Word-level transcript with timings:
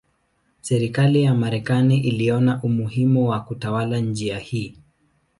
Serikali 0.61 1.23
ya 1.23 1.35
Marekani 1.35 1.97
iliona 1.99 2.63
umuhimu 2.63 3.29
wa 3.29 3.39
kutawala 3.43 3.97
njia 3.99 4.39
hii. 4.39 4.75